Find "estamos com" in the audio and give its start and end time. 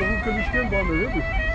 0.00-0.30